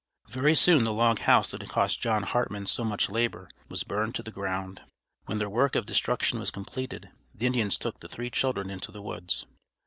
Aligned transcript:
Very 0.29 0.55
soon 0.55 0.83
the 0.83 0.93
log 0.93 1.19
house 1.19 1.51
that 1.51 1.61
had 1.61 1.69
cost 1.69 2.01
John 2.01 2.23
Hartman 2.23 2.65
so 2.65 2.83
much 2.83 3.07
labor 3.07 3.47
was 3.69 3.83
burned 3.83 4.15
to 4.15 4.23
the 4.23 4.31
ground. 4.31 4.81
When 5.27 5.37
their 5.37 5.47
work 5.47 5.75
of 5.75 5.85
destruction 5.85 6.39
was 6.39 6.49
completed 6.49 7.11
the 7.35 7.45
Indians 7.45 7.77
took 7.77 7.99
the 7.99 8.07
three 8.09 8.31
children 8.31 8.71
into 8.71 8.91
the 8.91 9.03
woods. 9.03 9.45